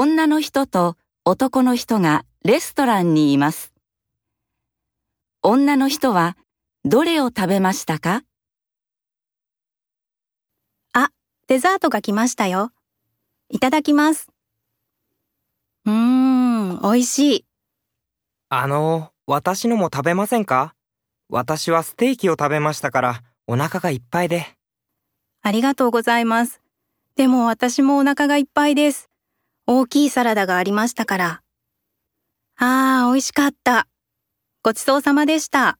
[0.00, 3.72] 女の人と男の人がレストランにいます。
[5.42, 6.36] 女の人は
[6.84, 8.22] どれを食べましたか？
[11.48, 12.70] デザートが来ましたよ。
[13.48, 14.28] いただきます。
[15.84, 17.44] うーん、美味しい。
[18.50, 20.76] あの、私のも食べませんか？
[21.28, 24.46] 私はステーキを食べましたから、お腹がいっぱいで。
[25.42, 26.60] ありがとうございます。
[27.16, 29.08] でも私もお腹がいっぱいです。
[29.70, 31.42] 大きいサラダがありましたから。
[32.56, 33.86] ああ、美味しかった。
[34.62, 35.78] ごちそうさまでした。